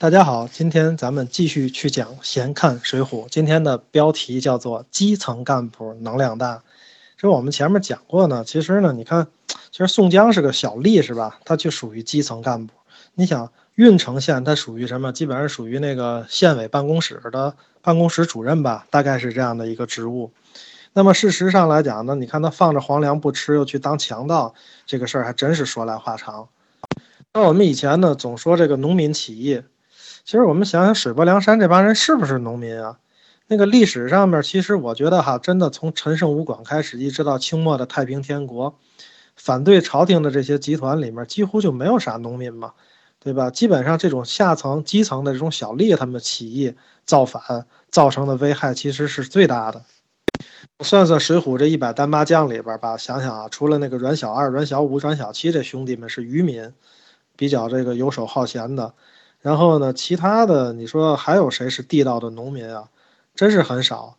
[0.00, 3.26] 大家好，今天咱们继续去讲《闲看水浒》。
[3.28, 6.62] 今天的标题叫做“基层干部能量大”。
[7.18, 8.42] 这我们前面讲过呢。
[8.42, 9.26] 其实呢，你看，
[9.70, 11.38] 其实宋江是个小吏，是吧？
[11.44, 12.72] 他就属于基层干部。
[13.12, 15.12] 你想，郓城县它属于什么？
[15.12, 20.32] 基本上属于那个县委办公室的办公室主任吧，大概是这样的一个职务。
[20.94, 24.54] 那么事实上来讲呢，你看他放着皇粮不吃，又去当强盗，
[24.86, 26.48] 这个事儿还真是说来话长。
[27.34, 29.60] 那我们以前呢，总说这个农民起义。
[30.30, 33.00] 其实我们想想，水泊梁山这帮人是不是农民啊？
[33.48, 38.78] 那个历史上面，其实我觉得哈，真的从陈胜吴广开始，一直到清末的太平天国，
[39.34, 42.74] 反对朝廷的这些集团里面，几乎就没有啥农民嘛，
[43.18, 43.50] 对吧？
[43.50, 49.82] 基本上这种下层基层的这种小吏，他们起义造反造成的危害，其实是最大的。
[50.84, 56.72] 算算《水浒》这一百单八将里边吧，想想啊，除了那个阮小二、阮小五、阮小七这兄弟们是渔民，
[57.34, 58.94] 比较这个游手好闲的。
[59.40, 62.84] 然后呢，其他的你说还有谁是地道的农民啊？
[63.34, 64.16] 真是很少。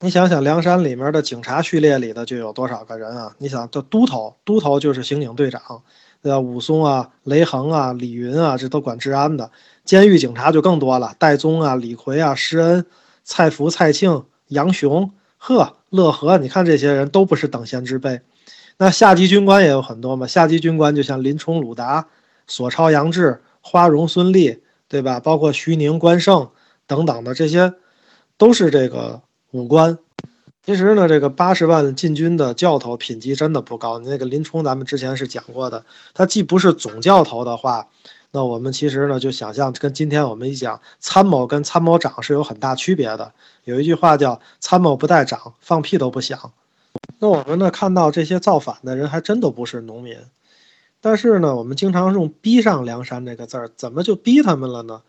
[0.00, 3.34] 你想想，梁山里面的警察序列里的就有多少个人啊？
[3.38, 5.62] 你想，这都头，都头就是刑警队长，
[6.20, 6.38] 对吧？
[6.38, 9.50] 武松啊、雷横啊、李云啊，这都管治安的。
[9.84, 12.84] 监狱警察就更多了，戴宗啊、李逵啊、施恩、
[13.24, 18.20] 蔡福、蔡庆、杨雄、呵、乐和，你看这些人都不是等闲之辈。
[18.76, 22.08] 那下级军官也有很多嘛，下级军官就像林冲、鲁达、
[22.46, 23.40] 索超、杨志。
[23.62, 25.18] 花荣、孙立，对吧？
[25.20, 26.50] 包括徐宁、关胜
[26.86, 27.72] 等等的这些，
[28.36, 29.98] 都是这个武官。
[30.64, 33.98] 其实呢，这个八十万禁军的教头品级真的不高。
[33.98, 37.88] 那个林冲，咱们之前是讲过的，他既不是总教头的话，
[38.30, 43.32] 那我们其实呢就想象跟今天我们一讲参谋跟参谋长是有很大区别的。
[43.64, 46.52] 有一句话叫“参谋不带长，放屁都不响”。
[47.18, 50.16] 那我们呢看到这些造反的人，还真都不是农民。
[51.04, 55.02] 但是呢，我们经常用“逼上梁山”这个字儿，怎么就逼他们了呢？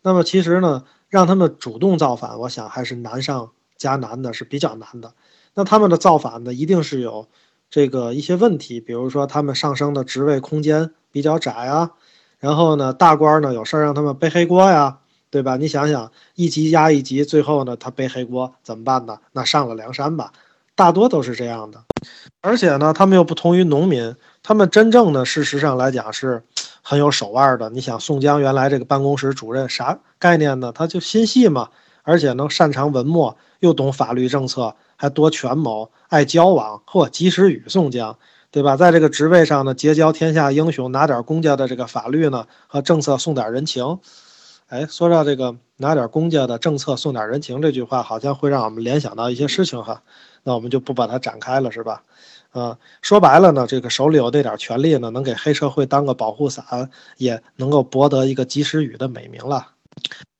[0.00, 5.12] 那么其实呢，让他们主动造反，我想还是难上加难的，是比较难的。
[5.52, 7.28] 那他们的造反呢，一定是有
[7.68, 11.90] 这个一些问题，比如说他们上升的职位空间比较窄啊，
[12.38, 15.58] 然后呢，大官呢有事儿让他们背黑锅呀，对吧？
[15.58, 19.18] 你想想，一级压一级，最后呢他背黑锅怎么办呢？
[19.32, 20.32] 那上了梁山吧，
[20.74, 21.84] 大多都是这样的。
[22.40, 24.16] 而且呢，他们又不同于农民。
[24.46, 26.42] 他们真正的事实上来讲是
[26.82, 27.70] 很有手腕的。
[27.70, 30.70] 你想，宋江原来这个办公室主任啥概念呢？
[30.70, 31.70] 他就心细嘛，
[32.02, 36.82] 而且能擅长文墨，又懂法律政策，还多权谋，爱交往。
[36.86, 38.18] 嚯，及时雨宋江，
[38.50, 38.76] 对吧？
[38.76, 43.98] 在这个职位上呢，结交天下英雄，拿点公家的这个法律呢和政策送点人情。
[44.68, 50.02] 哎，说到这个拿点公家的政策送点人情这句话，好像会让我们联想到一些事情哈。
[50.42, 52.02] 那我们就不把它展开了，是吧？
[52.54, 59.66] 啊，说白了呢，这个手里有那点权力呢，能给黑社会当个保护伞，也能够博得一个及时雨的美名了。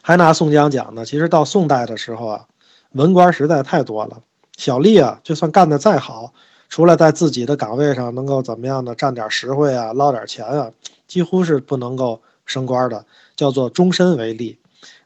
[0.00, 2.46] 还拿宋江讲呢，其实到宋代的时候啊，
[2.92, 4.22] 文官实在太多了，
[4.56, 6.32] 小吏啊，就算干得再好，
[6.70, 10.70] 除了在自己的岗位上能够怎么样呢，占点实惠啊，捞点钱啊，
[11.06, 13.04] 几乎是不能够升官的，
[13.36, 14.56] 叫做终身为吏。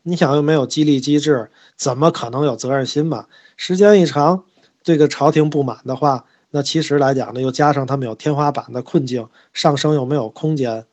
[0.04, 3.26] 你想又没有激励机制，怎么可能有责任心嘛？
[3.56, 4.44] 时间一长，
[4.84, 6.26] 这个朝廷不满的话。
[6.54, 10.84] 那其实来讲呢，又加上他们有天花板的困境，上升又没有空间，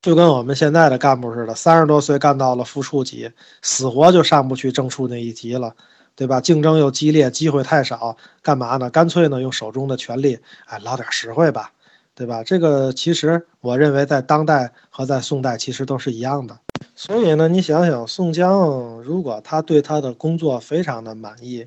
[0.00, 5.74] 就跟我们现在的干部似的，三十多岁干到了副处级，死活就上不去正处那一级了，
[6.16, 6.40] 对吧？
[6.40, 8.88] 竞争又激烈，机会太少，干嘛呢？
[8.88, 11.70] 干脆呢，用手中的权力，哎，捞点实惠吧，
[12.14, 12.42] 对吧？
[12.42, 16.58] 这个其实我认为在当代和在宋代其实都是一样的。
[16.94, 21.66] 所以呢，你想想，宋江如果他对他的工作非常的满意，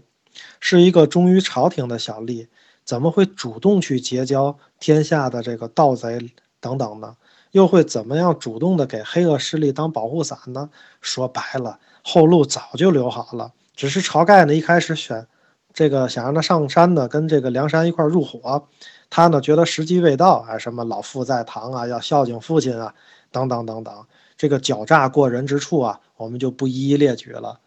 [0.60, 2.48] 是一个忠于朝廷的小吏。
[2.84, 7.16] 怎么会主动去结交天下的这个盗贼等等呢？
[7.52, 10.70] 又会怎么样主动的给黑恶势力当保护伞呢？
[11.02, 15.28] 说白了，后路早就留好了，只是晁盖呢一开始选
[15.74, 18.68] 这个想让他上山呢，跟这个梁山一块入伙，
[19.10, 22.94] 他呢觉得时机未到，哎，什么老父在堂啊，要孝敬父亲啊，
[23.32, 24.06] 等等等等，
[24.38, 27.60] 这个狡诈过人之处啊，我们就不一一列举了。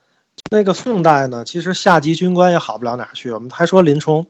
[0.51, 4.27] 那个宋代呢，其实下级军官也好不了哪去，我们还说林冲。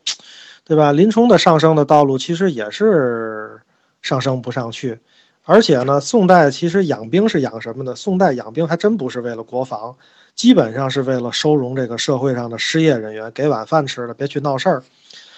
[0.65, 0.93] 对吧？
[0.93, 3.61] 林冲的上升的道路其实也是
[4.01, 4.99] 上升不上去，
[5.45, 7.95] 而且呢，宋代其实养兵是养什么的？
[7.95, 9.95] 宋代养兵还真不是为了国防，
[10.35, 14.83] 基本上是为了收容这个社会上的失业人员，给碗饭吃的，别去闹事儿。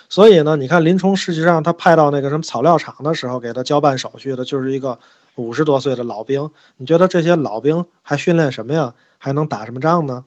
[0.08, 4.96] 所以呢，你看林冲实际上他派到那个什么草料场的时候，给他交办手续的就是一个
[5.34, 6.48] 五十多岁的老兵。
[6.76, 8.94] 你觉得这些老兵还训练什么呀？
[9.18, 10.24] 还能打什么仗呢？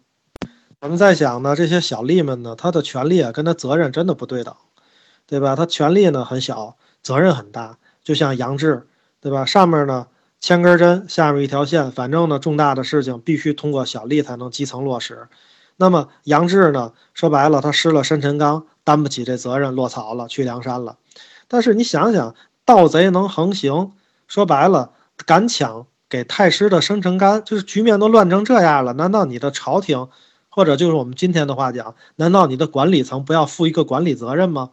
[0.81, 4.53] 我们在想呢，这些小吏们呢，他的权利啊跟他责任真的不对等。
[5.29, 5.55] 对吧？
[5.55, 8.87] 他权力呢很小，责任很大，就像杨志，
[9.21, 9.45] 对吧？
[9.45, 10.07] 上面呢
[10.39, 15.27] 千根针下面一条线，反正呢，重大的事情必须通过小吏才能基层落实。
[15.77, 20.97] 那么杨志呢，说白了，他失了生辰纲，担不起这责任，落草了，去梁山了。
[21.47, 22.33] 但是你想想，
[22.65, 23.91] 盗贼能横行，
[24.27, 24.93] 说白了，
[25.27, 30.07] 敢抢给太师的生辰纲，就是局面都乱成这样了，难道你的朝廷，
[30.49, 34.71] 或者就是我们今天的话讲，难道你的管理层不要负一个管理责任吗？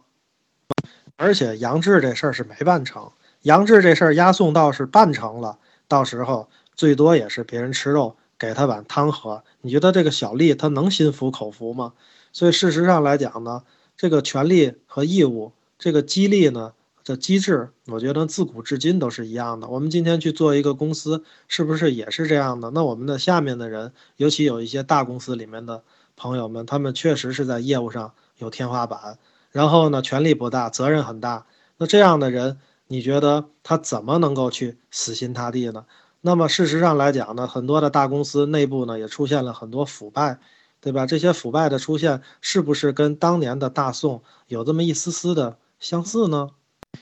[1.17, 3.11] 而且杨志这事儿是没办成，
[3.41, 9.43] 杨志这事儿押送倒是办成了，到时候最多也是别人吃肉，给他碗汤喝。
[9.61, 11.93] 你觉得这个小吏他能心服口服吗？
[12.31, 13.63] 所以事实上来讲呢，
[13.97, 16.73] 这个权利和义务，这个激励呢
[17.03, 19.67] 的机制，我觉得自古至今都是一样的。
[19.67, 22.69] 我们今天去做一个公司，是不是也是这样的？
[22.69, 25.83] 那我们的下面的人，尤其有一些大公司里面的
[26.15, 29.17] 朋友们，他们确实是在业务上有天花板。
[29.57, 31.47] 然后呢，权力不大，责任很大。
[31.77, 35.85] 那这样的人，你觉得他怎么能够去死心塌地呢？
[36.21, 40.37] 那么事实上来讲呢，很多的大公司内部呢也出现了很多腐败，
[40.79, 41.07] 对吧？
[41.07, 46.51] 这些腐败的出现，是不是跟当年的大宋有这么一丝丝的相似呢？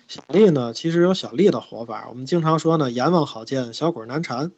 [0.07, 2.07] 小丽呢，其实有小丽的活法。
[2.07, 4.53] 我们经常说呢，阎王好见，小鬼难缠，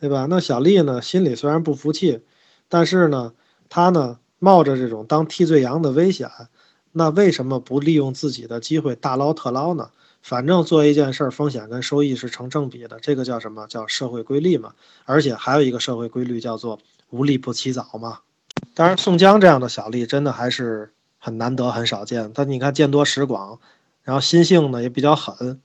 [0.00, 0.26] 对吧？
[0.28, 2.24] 那小丽呢，心里虽然不服气，
[2.68, 3.32] 但是呢，
[3.68, 6.28] 她呢冒着这种当替罪羊的危险。
[6.92, 9.90] 那为什么不利用自己的机会大捞特捞呢？
[10.22, 14.72] 反正做一件事，风险跟收益是成正比的，这个叫什么叫社会规律嘛？
[15.04, 16.78] 而且还有一个社会规律叫做
[17.10, 18.20] 无利不起早嘛。
[18.74, 22.30] 当然，宋江这样的小吏真的还是很难得、很少见。
[22.34, 23.58] 但你看见多识广，
[24.04, 25.60] 然后心性呢也比较狠，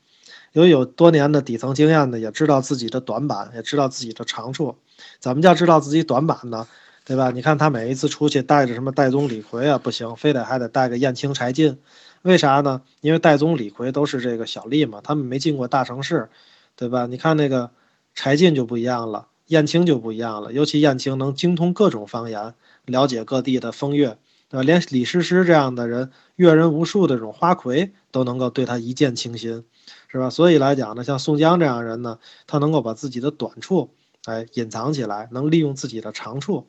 [0.54, 4.76] 有有多年的底层经验呢，也知道自己的短板，也知道自己的长处。
[5.20, 6.68] 怎么叫知道自己短板呢？
[7.08, 7.32] 对吧？
[7.32, 11.80] 你看他每一次出去带着什么戴宗、李逵啊，不行，非得还得带个燕青、柴进，
[12.22, 12.82] 为啥呢？
[13.00, 16.28] 因为戴宗、李逵都是这个小吏嘛，他们没进过大城市，
[16.76, 17.06] 对吧？
[17.06, 17.72] 你看那个
[18.14, 24.18] 柴进就不一样了，燕青就不一样了，尤其燕青能精通各种方言，了解各地的风月，
[24.50, 24.64] 对吧？
[24.64, 29.64] 连李师师这样的人，阅人无数的这种花魁都能够对他一见倾心，
[30.10, 30.30] 是吧？
[30.30, 33.92] 所以来讲呢，像宋江这样的人呢，他能够把自己的短处
[34.26, 36.68] 哎隐藏起来，能利用自己的长处。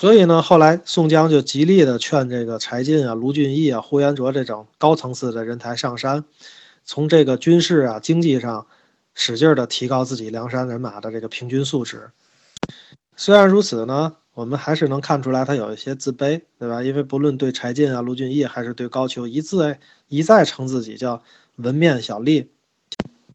[0.00, 6.24] 所以呢，后来宋江就极力的劝这个柴进啊、卢俊义啊、呼延灼这种高层次的人才上山，
[6.86, 8.66] 从这个军事啊、经济上
[9.14, 12.12] 使劲的提高自己梁山人马的这个平均素质。
[13.14, 16.82] 虽然如此呢，我们还是能看出来他有一些自卑，对吧？
[16.82, 21.22] 因为不论对柴进啊、卢俊义，还是对高俅，一再一再称自己叫
[21.56, 22.46] 文面小吏，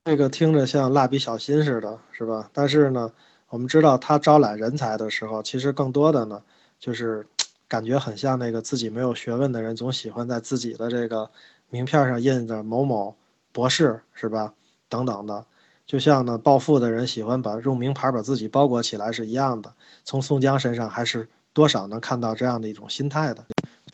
[0.03, 2.49] 这个听着像蜡笔小新似的，是吧？
[2.51, 3.11] 但是呢，
[3.49, 6.41] 我们知道他招揽人才的时候，其实更多的呢。
[6.79, 7.25] 就是
[7.67, 11.29] 感觉很像那个自己没有学问的人，总喜欢在自己的这个
[11.69, 13.15] 名片上印着某某
[13.51, 14.53] 博士，是吧？
[14.87, 15.45] 等等的，
[15.85, 19.73] 就像呢暴富的人喜欢把用名牌把自己包裹起来是一样的。
[20.03, 23.43] 从宋江身上还是多少能看到这样的一种心态的。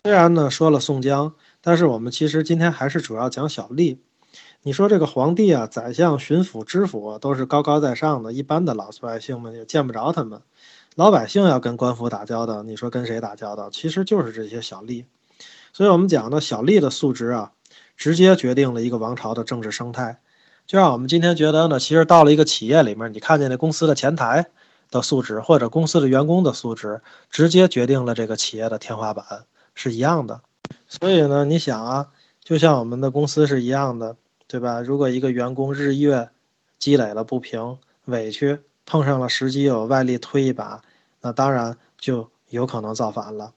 [0.03, 3.97] 虽然呢说了宋江，但是我们其实今天还是主要讲小吏。
[4.63, 10.41] 你说这个皇帝啊、宰相、巡抚、知府都是高高在上的，一般的老百姓们也见不着他们。
[10.95, 13.69] 老百姓要跟官府打交道，你说跟谁打交道？
[13.69, 15.05] 其实就是这些小吏。
[15.71, 17.53] 所以我们讲呢，小吏的素质啊，
[17.95, 20.19] 直接决定了一个王朝的政治生态。
[20.67, 24.47] 就让我们今天觉得呢，其实到了一个企业里面，你看见那公司的前台
[24.89, 29.25] 的素质，或者公司的员工的素质，直接决定了这个企业的天花板，
[29.73, 30.41] 是一样的。
[30.89, 32.07] 所以呢，你想啊，
[32.43, 34.81] 就像我们的公司是一样的，对吧？
[34.81, 36.29] 如果一个员工日月
[36.77, 40.81] 积累了不平、委屈，碰上了时机，有外力推一把，
[41.21, 43.53] 那当然就有可能造反了。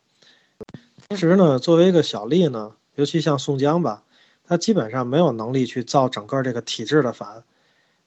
[1.10, 4.02] 其实呢，作为一个小吏呢，尤其像宋江吧，
[4.46, 7.42] 他基本上没有能力去造整个这个体制的反，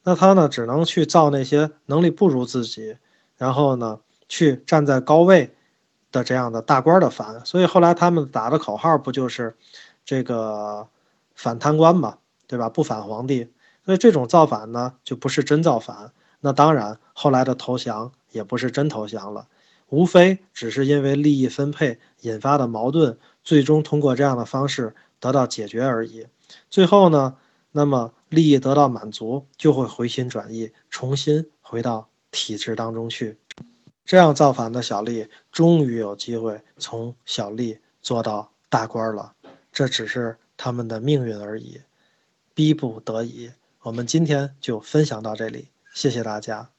[0.04, 2.98] 那他呢，只能去造那些能力不如自己，
[3.38, 5.54] 然后呢，去站在高位
[6.12, 7.46] 的这样的大官的反。
[7.46, 9.56] 所以后来他们打的口号不就是
[10.06, 10.88] 这个
[11.36, 12.70] 反贪官嘛，对吧？
[12.70, 13.52] 不反皇帝。
[13.86, 16.12] 所以这种造反呢，就不是真造反。
[16.39, 19.48] 那当然，后来的投降也不是真投降了，
[19.89, 26.27] 无非只是因为利益分配引发的矛盾，最终通过这样的方式得到解决而已。
[26.70, 27.38] 最后呢，
[27.72, 33.38] 那么利益得到满足，就会回心转意，重新回到体制当中去。
[34.06, 39.34] 这样造反的小吏，终于有机会从小吏做到大官了。
[39.74, 41.82] 这只是他们的命运而已，
[42.53, 43.51] 逼不得已。
[43.82, 45.67] 我们今天就分享到这里。
[45.98, 46.77] 谢谢大家。